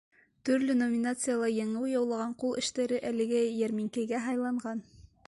Төрлө 0.49 0.75
номинацияла 0.77 1.49
еңеү 1.55 1.91
яулаған 1.91 2.33
ҡул 2.45 2.57
эштәре 2.63 3.01
әлеге 3.13 3.45
йәрминкәгә 3.51 4.23
һайланған. 4.29 4.83